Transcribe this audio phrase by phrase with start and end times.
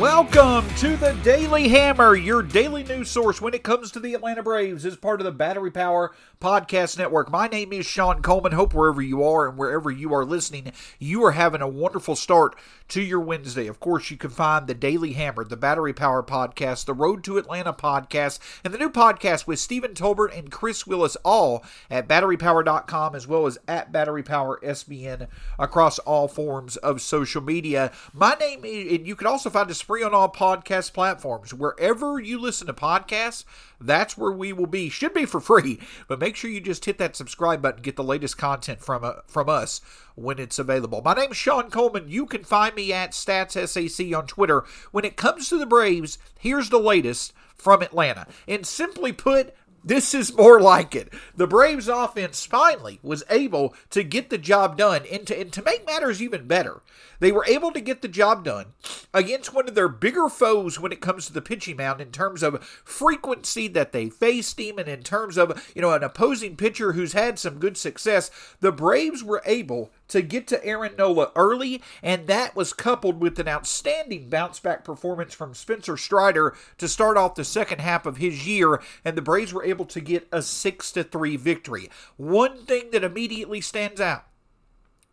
[0.00, 4.44] Welcome to the Daily Hammer, your daily news source when it comes to the Atlanta
[4.44, 7.32] Braves as part of the Battery Power Podcast Network.
[7.32, 8.52] My name is Shawn Coleman.
[8.52, 12.54] Hope wherever you are and wherever you are listening, you are having a wonderful start
[12.90, 13.66] to your Wednesday.
[13.66, 17.36] Of course, you can find the Daily Hammer, the Battery Power Podcast, the Road to
[17.36, 23.16] Atlanta Podcast, and the new podcast with Stephen Tolbert and Chris Willis all at batterypower.com
[23.16, 25.26] as well as at Battery Power SBN
[25.58, 27.90] across all forms of social media.
[28.12, 31.54] My name is, and you can also find us free on all podcast platforms.
[31.54, 33.44] Wherever you listen to podcasts,
[33.80, 34.90] that's where we will be.
[34.90, 38.04] Should be for free, but make sure you just hit that subscribe button, get the
[38.04, 39.80] latest content from uh, from us
[40.14, 41.00] when it's available.
[41.02, 42.10] My name's Shawn Coleman.
[42.10, 44.64] You can find me at StatsSAC on Twitter.
[44.92, 48.26] When it comes to the Braves, here's the latest from Atlanta.
[48.46, 51.12] And simply put, this is more like it.
[51.36, 55.02] The Braves offense finally was able to get the job done.
[55.10, 56.82] And to, and to make matters even better,
[57.20, 58.66] they were able to get the job done
[59.14, 62.42] against one of their bigger foes when it comes to the pitching mound in terms
[62.42, 66.92] of frequency that they faced him and in terms of, you know, an opposing pitcher
[66.92, 68.30] who's had some good success.
[68.60, 73.38] The Braves were able to get to Aaron Nola early, and that was coupled with
[73.38, 78.18] an outstanding bounce back performance from Spencer Strider to start off the second half of
[78.18, 81.90] his year, and the Braves were able to get a 6 to 3 victory.
[82.16, 84.24] One thing that immediately stands out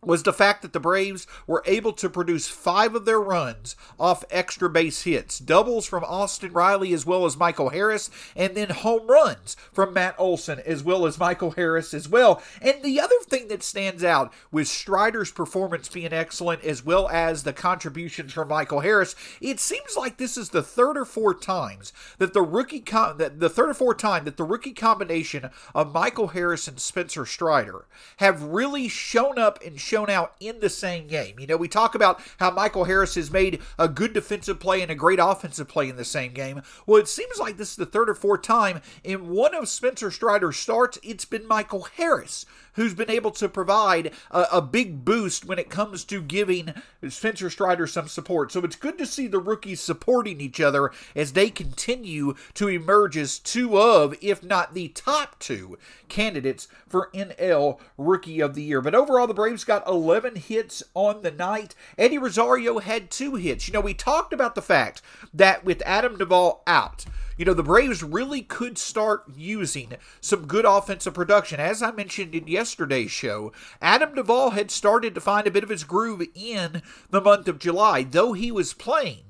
[0.02, 4.24] was the fact that the Braves were able to produce five of their runs off
[4.30, 9.06] extra base hits, doubles from Austin Riley as well as Michael Harris, and then home
[9.06, 12.42] runs from Matt Olson as well as Michael Harris as well.
[12.60, 17.42] And the other thing that stands out with Strider's performance being excellent as well as
[17.42, 21.92] the contributions from Michael Harris, it seems like this is the third or fourth times
[22.18, 25.92] that the rookie com- that the third or fourth time that the rookie combination of
[25.92, 27.86] Michael Harris and Spencer Strider
[28.18, 31.38] have really shown up and shown out in the same game.
[31.38, 34.90] You know, we talk about how Michael Harris has made a good defensive play and
[34.90, 36.62] a great offensive play in the same game.
[36.86, 40.10] Well, it seems like this is the third or fourth time in one of Spencer
[40.10, 42.44] Strider's starts, it's been Michael Harris
[42.76, 46.72] who's been able to provide a, a, big boost when it comes to giving
[47.08, 48.52] Spencer Strider some support.
[48.52, 53.16] So it's good to see the rookies supporting each other as they continue to emerge
[53.16, 55.78] as two of, if not the top two,
[56.08, 58.80] candidates for NL Rookie of the Year.
[58.80, 61.74] But overall, the Braves got 11 hits on the night.
[61.98, 63.66] Eddie Rosario had two hits.
[63.66, 67.62] You know, we talked about the fact that with Adam Duvall out, you know, the
[67.62, 71.60] Braves really could start using some good offensive production.
[71.60, 73.52] As I mentioned in yesterday's show,
[73.82, 77.58] Adam Duvall had started to find a bit of his groove in the month of
[77.58, 79.24] July, though he was playing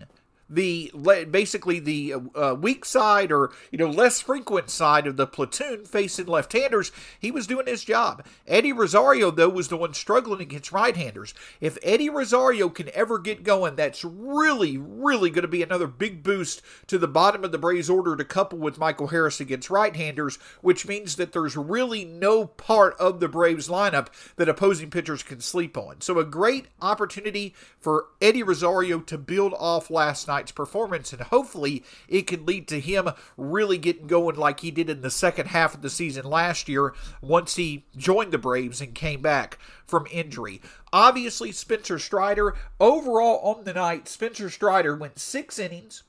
[0.49, 0.93] the
[1.31, 6.27] basically the uh, weak side or you know less frequent side of the platoon facing
[6.27, 8.25] left-handers he was doing his job.
[8.47, 11.35] Eddie rosario though was the one struggling against right-handers.
[11.61, 16.23] If eddie rosario can ever get going that's really really going to be another big
[16.23, 20.39] boost to the bottom of the braves order to couple with michael harris against right-handers
[20.61, 25.41] which means that there's really no part of the braves lineup that opposing pitchers can
[25.41, 26.01] sleep on.
[26.01, 31.23] So a great opportunity for eddie rosario to build off last night night's performance, and
[31.23, 33.09] hopefully it can lead to him
[33.39, 36.93] really getting going like he did in the second half of the season last year
[37.23, 40.61] once he joined the Braves and came back from injury.
[40.93, 46.03] Obviously, Spencer Strider, overall on the night, Spencer Strider went six innings,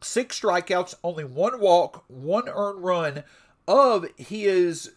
[0.00, 3.24] six strikeouts, only one walk, one earned run
[3.66, 4.92] of his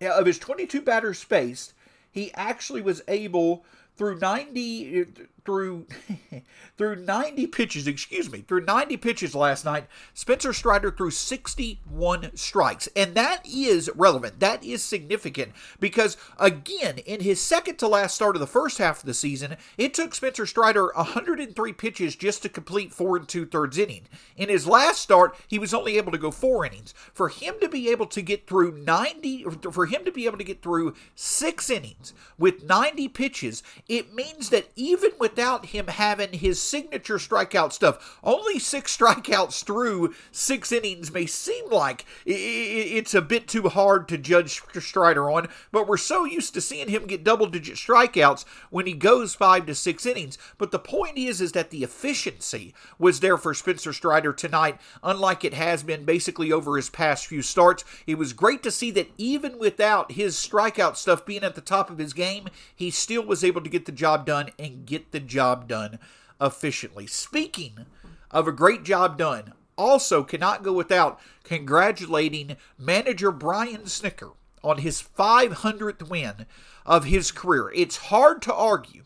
[0.00, 1.74] of his 22 batters faced.
[2.12, 3.64] He actually was able
[3.96, 5.06] through 90
[5.48, 5.86] through
[6.76, 12.86] through 90 pitches, excuse me, through 90 pitches last night, Spencer Strider threw 61 strikes.
[12.94, 14.40] And that is relevant.
[14.40, 19.00] That is significant because again, in his second to last start of the first half
[19.00, 23.46] of the season, it took Spencer Strider 103 pitches just to complete four and two
[23.46, 24.02] thirds inning.
[24.36, 26.92] In his last start, he was only able to go four innings.
[27.14, 30.44] For him to be able to get through 90 for him to be able to
[30.44, 36.32] get through six innings with 90 pitches, it means that even with without him having
[36.32, 38.18] his signature strikeout stuff.
[38.24, 44.18] Only six strikeouts through six innings may seem like it's a bit too hard to
[44.18, 48.86] judge Strider on, but we're so used to seeing him get double digit strikeouts when
[48.86, 50.38] he goes five to six innings.
[50.56, 55.44] But the point is, is that the efficiency was there for Spencer Strider tonight, unlike
[55.44, 57.84] it has been basically over his past few starts.
[58.08, 61.90] It was great to see that even without his strikeout stuff being at the top
[61.90, 65.27] of his game, he still was able to get the job done and get the
[65.28, 65.98] job done
[66.40, 67.06] efficiently.
[67.06, 67.86] Speaking
[68.30, 74.32] of a great job done, also cannot go without congratulating manager Brian Snitker
[74.62, 76.46] on his 500th win
[76.84, 77.70] of his career.
[77.74, 79.04] It's hard to argue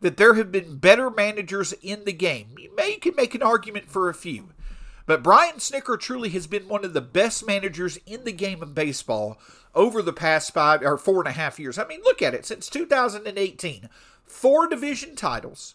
[0.00, 2.56] that there have been better managers in the game.
[2.58, 4.48] You may can make an argument for a few.
[5.06, 8.74] But Brian Snitker truly has been one of the best managers in the game of
[8.74, 9.38] baseball
[9.74, 11.78] over the past five or four and a half years.
[11.78, 13.88] I mean, look at it since 2018,
[14.32, 15.74] four division titles.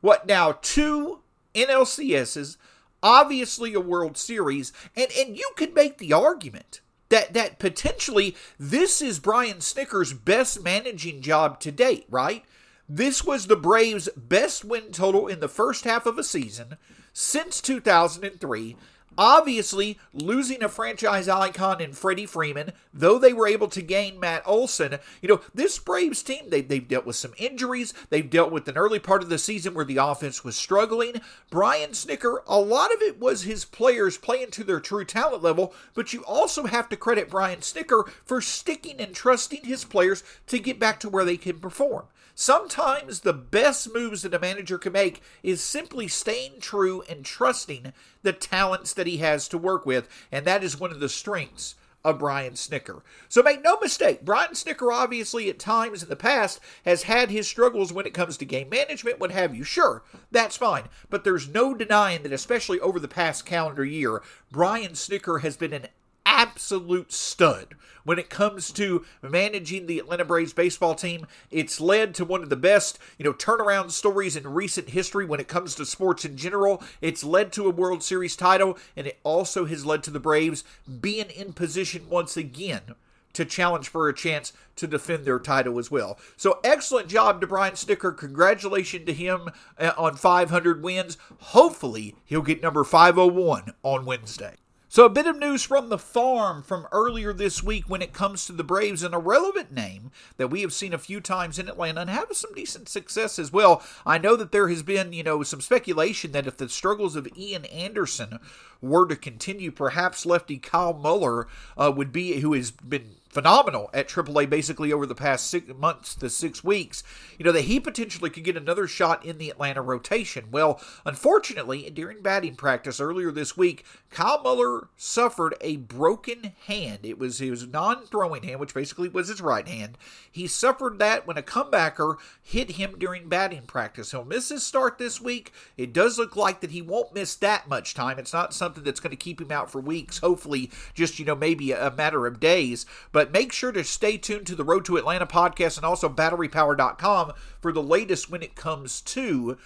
[0.00, 0.58] What now?
[0.60, 1.20] Two
[1.54, 2.56] NLCSs,
[3.02, 9.00] obviously a World Series, and and you could make the argument that that potentially this
[9.00, 12.44] is Brian Snitker's best managing job to date, right?
[12.88, 16.76] This was the Braves' best win total in the first half of a season
[17.12, 18.76] since 2003.
[19.18, 24.42] Obviously, losing a franchise icon in Freddie Freeman, though they were able to gain Matt
[24.46, 27.92] Olson, you know, this Braves team, they, they've dealt with some injuries.
[28.08, 31.20] They've dealt with an early part of the season where the offense was struggling.
[31.50, 35.74] Brian Snitker, a lot of it was his players playing to their true talent level,
[35.94, 40.58] but you also have to credit Brian Snitker for sticking and trusting his players to
[40.58, 42.06] get back to where they can perform.
[42.34, 47.92] Sometimes the best moves that a manager can make is simply staying true and trusting
[48.22, 51.74] the talents that he has to work with, and that is one of the strengths
[52.04, 53.02] of Brian Snitker.
[53.28, 57.46] So make no mistake, Brian Snitker obviously at times in the past has had his
[57.46, 59.64] struggles when it comes to game management, what have you.
[59.64, 60.84] Sure, that's fine.
[61.10, 65.72] But there's no denying that, especially over the past calendar year, Brian Snitker has been
[65.72, 65.86] an
[66.32, 67.74] absolute stud
[68.04, 71.26] when it comes to managing the Atlanta Braves baseball team.
[71.50, 75.40] It's led to one of the best, you know, turnaround stories in recent history when
[75.40, 76.82] it comes to sports in general.
[77.00, 80.64] It's led to a World Series title, and it also has led to the Braves
[81.00, 82.94] being in position once again
[83.34, 86.18] to challenge for a chance to defend their title as well.
[86.36, 88.16] So excellent job to Brian Snitker.
[88.16, 91.16] Congratulations to him uh, on 500 wins.
[91.38, 94.56] Hopefully, he'll get number 501 on Wednesday.
[94.92, 98.44] So, a bit of news from the farm from earlier this week when it comes
[98.44, 101.66] to the Braves, and a relevant name that we have seen a few times in
[101.66, 103.82] Atlanta and have some decent success as well.
[104.04, 107.26] I know that there has been, you know, some speculation that if the struggles of
[107.34, 108.38] Ian Anderson
[108.82, 111.48] were to continue, perhaps lefty Kyle Muller
[111.78, 116.14] uh, would be, who has been phenomenal at AAA basically over the past six months
[116.14, 117.02] to six weeks,
[117.38, 120.44] you know, that he potentially could get another shot in the Atlanta rotation.
[120.52, 127.00] Well, unfortunately, during batting practice earlier this week, Kyle Muller suffered a broken hand.
[127.02, 129.96] It was his non throwing hand, which basically was his right hand.
[130.30, 134.10] He suffered that when a comebacker hit him during batting practice.
[134.10, 135.52] He'll miss his start this week.
[135.78, 138.18] It does look like that he won't miss that much time.
[138.18, 141.34] It's not something that's going to keep him out for weeks, hopefully, just, you know,
[141.34, 142.84] maybe a matter of days.
[143.10, 146.08] But but make sure to stay tuned to the Road to Atlanta podcast and also
[146.08, 147.30] batterypower.com
[147.60, 149.56] for the latest when it comes to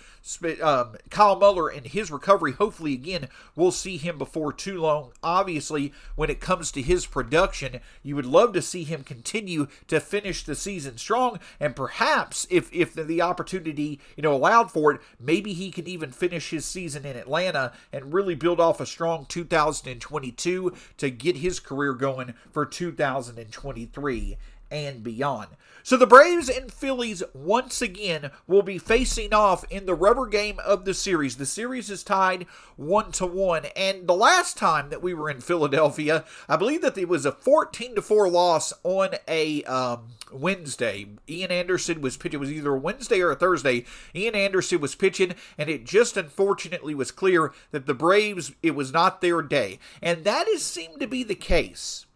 [0.63, 2.53] um, Kyle Muller and his recovery.
[2.53, 5.13] Hopefully, again, we'll see him before too long.
[5.23, 10.01] Obviously, when it comes to his production, you would love to see him continue to
[10.01, 15.01] finish the season strong, and perhaps if if the opportunity you know allowed for it,
[15.21, 19.27] maybe he could even finish his season in Atlanta and really build off a strong
[19.27, 24.37] 2022 to get his career going for 2023
[24.71, 25.49] and beyond.
[25.87, 30.59] So the Braves and Phillies once again will be facing off in the rubber game
[30.65, 31.37] of the series.
[31.37, 35.41] The series is tied one to one, and the last time that we were in
[35.41, 41.07] Philadelphia, I believe that it was a 14 to four loss on a um, Wednesday.
[41.29, 42.39] Ian Anderson was pitching.
[42.39, 43.85] It was either a Wednesday or a Thursday.
[44.13, 48.93] Ian Anderson was pitching, and it just unfortunately was clear that the Braves it was
[48.93, 52.07] not their day, and that has seemed to be the case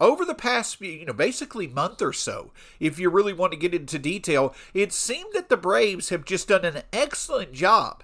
[0.00, 3.74] over the past you know basically month or so if you really want to get
[3.74, 8.02] into detail it seemed that the braves have just done an excellent job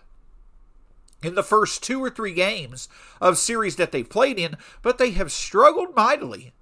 [1.22, 2.88] in the first two or three games
[3.20, 6.52] of series that they've played in but they have struggled mightily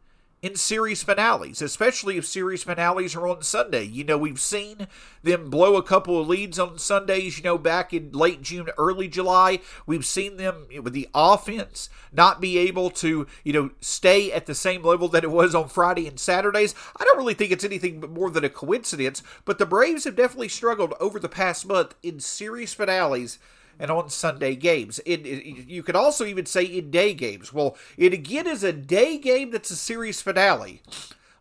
[0.43, 3.85] in series finales, especially if series finales are on Sunday.
[3.85, 4.89] You know, we've seen
[5.23, 9.07] them blow a couple of leads on Sundays, you know, back in late June, early
[9.07, 9.61] July.
[9.87, 14.55] We've seen them with the offense not be able to, you know, stay at the
[14.55, 16.75] same level that it was on Friday and Saturdays.
[16.99, 20.49] I don't really think it's anything more than a coincidence, but the Braves have definitely
[20.49, 23.39] struggled over the past month in series finales
[23.81, 25.01] and on Sunday games.
[25.05, 27.53] It, it, you could also even say in day games.
[27.53, 30.83] Well, it again is a day game that's a series finale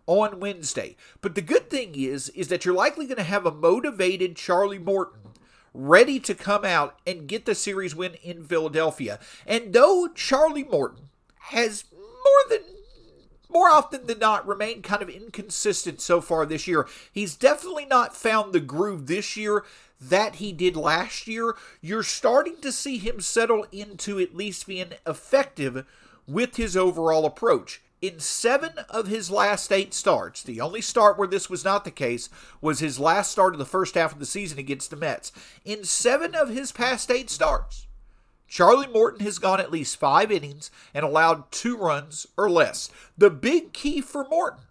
[0.08, 0.96] on Wednesday.
[1.22, 4.79] But the good thing is, is that you're likely going to have a motivated Charlie
[4.79, 5.19] Morton
[5.74, 9.19] ready to come out and get the series win in Philadelphia.
[9.46, 11.10] And though Charlie Morton
[11.51, 12.62] has more than
[13.51, 16.88] more often than not remained kind of inconsistent so far this year.
[17.12, 19.65] He's definitely not found the groove this year
[20.01, 24.94] that he did last year, you're starting to see him settle into at least being
[25.06, 25.86] effective
[26.27, 27.82] with his overall approach.
[28.01, 31.91] In seven of his last eight starts, the only start where this was not the
[31.91, 32.29] case
[32.62, 35.34] was his last start of the first half of the season against the Mets.
[35.65, 37.88] In seven of his past eight starts,
[38.48, 42.89] Charlie Morton has gone at least five innings and allowed two runs or less.
[43.18, 44.63] The big key for Morton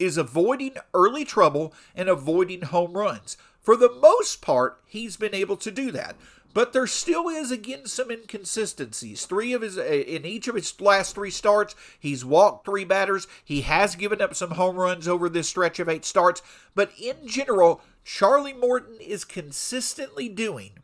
[0.00, 3.36] is avoiding early trouble and avoiding home runs.
[3.66, 6.14] For the most part, he's been able to do that.
[6.54, 9.26] But there still is again some inconsistencies.
[9.26, 13.26] Three of his uh, in each of his last three starts, he's walked three batters.
[13.44, 16.42] He has given up some home runs over this stretch of eight starts,
[16.76, 20.78] but in general, Charlie Morton is consistently doing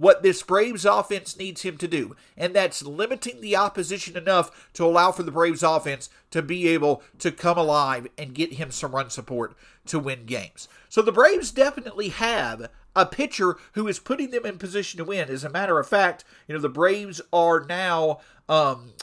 [0.00, 4.86] what this Braves offense needs him to do, and that's limiting the opposition enough to
[4.86, 8.92] allow for the Braves offense to be able to come alive and get him some
[8.92, 9.54] run support
[9.84, 10.68] to win games.
[10.88, 15.28] So the Braves definitely have a pitcher who is putting them in position to win.
[15.28, 18.94] As a matter of fact, you know, the Braves are now um,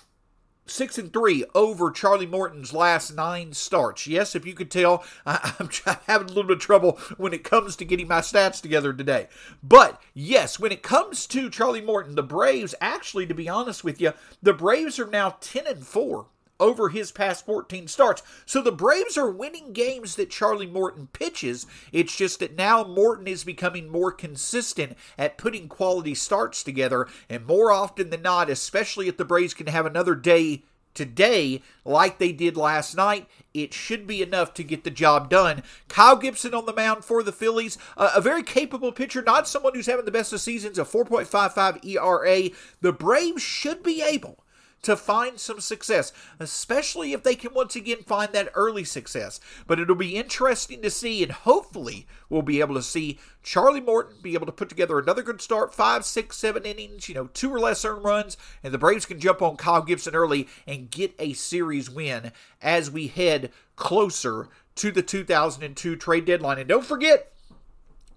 [0.70, 4.08] six and three over Charlie Morton's last nine starts.
[4.08, 5.70] Yes, if you could tell, I, am
[6.06, 9.28] having a little bit of trouble when it comes to getting my stats together today.
[9.64, 14.02] But yes, when it comes to Charlie Morton, the Braves, actually, to be honest with
[14.02, 16.28] you, the Braves are now 10 and four
[16.60, 18.24] over his past 14 starts.
[18.46, 21.68] So the Braves are winning games that Charlie Morton pitches.
[21.92, 27.08] It's just that now Morton is becoming more consistent at putting quality starts together.
[27.30, 32.18] And more often than not, especially if the Braves can have another day today like
[32.18, 35.62] they did last night, it should be enough to get the job done.
[35.88, 39.86] Kyle Gibson on the mound for the Phillies, a very capable pitcher, not someone who's
[39.86, 42.50] having the best of seasons, a 4.55 ERA.
[42.82, 44.44] The Braves should be able
[44.84, 49.40] to find some success, especially if they can once again find that early success.
[49.66, 54.18] But it'll be interesting to see, and hopefully we'll be able to see Charlie Morton
[54.22, 57.54] be able to put together another good start, five, six, seven innings, you know, two
[57.54, 61.14] or less earned runs, and the Braves can jump on Kyle Gibson early and get
[61.20, 62.32] a series win
[62.62, 66.60] as we head closer to the 2002 trade deadline.
[66.60, 67.34] And don't forget,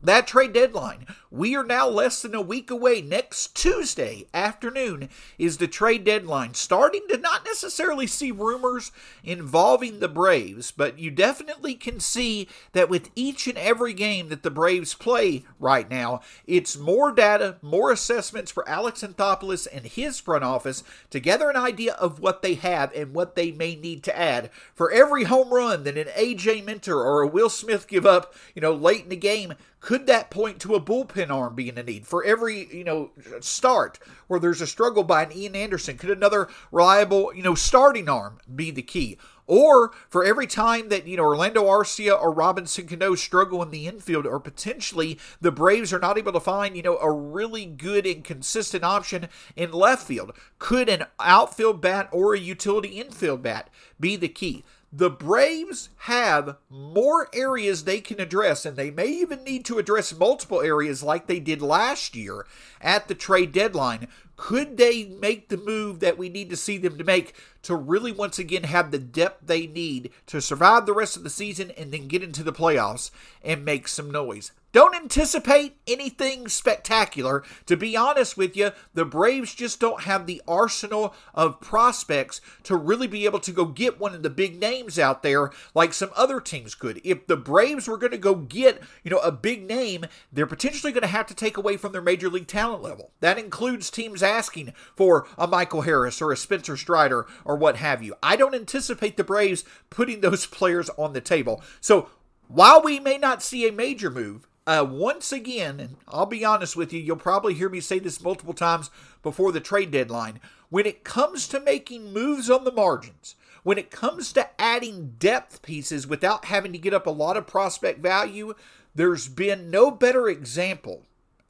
[0.02, 1.06] that trade deadline.
[1.30, 3.00] We are now less than a week away.
[3.00, 6.54] Next Tuesday afternoon is the trade deadline.
[6.54, 8.90] Starting to not necessarily see rumors
[9.22, 14.42] involving the Braves, but you definitely can see that with each and every game that
[14.42, 20.18] the Braves play right now, it's more data, more assessments for Alex Anthopoulos and his
[20.18, 24.02] front office to gather an idea of what they have and what they may need
[24.02, 24.50] to add.
[24.74, 28.62] For every home run that an AJ Minter or a Will Smith give up, you
[28.62, 32.06] know, late in the game, could that point to a bullpen arm being a need
[32.06, 33.10] for every you know
[33.40, 35.96] start where there's a struggle by an Ian Anderson?
[35.96, 39.18] Could another reliable you know starting arm be the key?
[39.46, 43.88] Or for every time that you know Orlando Arcia or Robinson Cano struggle in the
[43.88, 48.06] infield, or potentially the Braves are not able to find you know a really good
[48.06, 53.70] and consistent option in left field, could an outfield bat or a utility infield bat
[53.98, 54.62] be the key?
[54.92, 60.16] The Braves have more areas they can address, and they may even need to address
[60.16, 62.44] multiple areas like they did last year
[62.80, 64.08] at the trade deadline.
[64.36, 68.12] Could they make the move that we need to see them to make to really
[68.12, 71.92] once again have the depth they need to survive the rest of the season and
[71.92, 73.10] then get into the playoffs
[73.42, 74.52] and make some noise?
[74.72, 77.42] Don't anticipate anything spectacular.
[77.66, 82.76] To be honest with you, the Braves just don't have the arsenal of prospects to
[82.76, 86.10] really be able to go get one of the big names out there like some
[86.14, 87.00] other teams could.
[87.02, 90.92] If the Braves were going to go get, you know, a big name, they're potentially
[90.92, 93.10] going to have to take away from their major league talent level.
[93.18, 98.00] That includes teams asking for a Michael Harris or a Spencer Strider or what have
[98.00, 98.14] you.
[98.22, 101.62] I don't anticipate the Braves putting those players on the table.
[101.80, 102.08] So,
[102.46, 106.76] while we may not see a major move, uh, once again, and I'll be honest
[106.76, 108.90] with you, you'll probably hear me say this multiple times
[109.22, 110.38] before the trade deadline.
[110.68, 115.62] When it comes to making moves on the margins, when it comes to adding depth
[115.62, 118.54] pieces without having to get up a lot of prospect value,
[118.94, 121.04] there's been no better example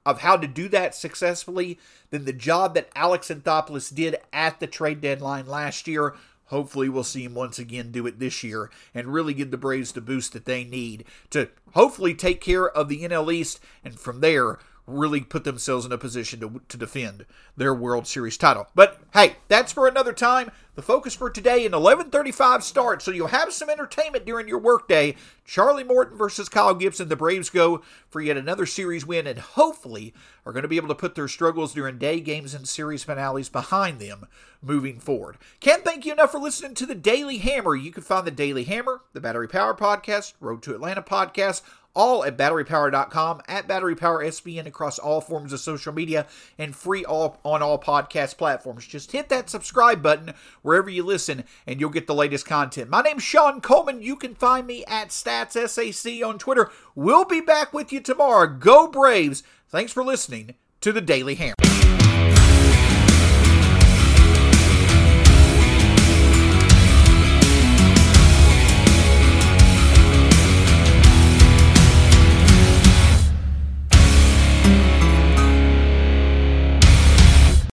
[0.06, 1.78] of how to do that successfully
[2.10, 6.14] than the job that Alex Anthopoulos did at the trade deadline last year.
[6.46, 9.92] Hopefully, we'll see him once again do it this year and really give the Braves
[9.92, 14.20] the boost that they need to hopefully take care of the NL East and from
[14.20, 17.24] there really put themselves in a position to, to defend
[17.56, 18.66] their World Series title.
[18.74, 20.50] But hey, that's for another time.
[20.80, 25.14] The focus for today an 11:35 start, so you'll have some entertainment during your workday.
[25.44, 27.10] Charlie Morton versus Kyle Gibson.
[27.10, 30.14] The Braves go for yet another series win, and hopefully
[30.46, 33.50] are going to be able to put their struggles during day games and series finales
[33.50, 34.26] behind them
[34.62, 35.36] moving forward.
[35.60, 37.76] Can't thank you enough for listening to the Daily Hammer.
[37.76, 41.60] You can find the Daily Hammer, the Battery Power Podcast, Road to Atlanta podcast
[41.94, 46.26] all at batterypower.com, at batterypowersbn across all forms of social media,
[46.58, 48.86] and free all on all podcast platforms.
[48.86, 52.90] Just hit that subscribe button wherever you listen, and you'll get the latest content.
[52.90, 54.02] My name's Shawn Coleman.
[54.02, 56.70] You can find me at StatsSAC on Twitter.
[56.94, 58.46] We'll be back with you tomorrow.
[58.46, 59.42] Go Braves!
[59.68, 61.69] Thanks for listening to the Daily Hammer.